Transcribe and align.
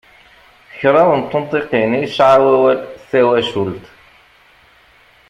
Kraḍ 0.79 1.09
n 1.19 1.21
tunṭiqin 1.31 1.91
i 1.97 1.99
yesɛa 2.01 2.37
wawal 2.43 2.79
"tawacult". 3.09 3.85